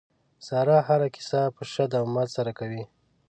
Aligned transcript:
ساره 0.47 0.77
هره 0.87 1.07
کیسه 1.15 1.41
په 1.55 1.63
شد 1.71 1.91
او 1.99 2.05
مد 2.15 2.27
سره 2.35 2.51
کوي. 2.59 2.83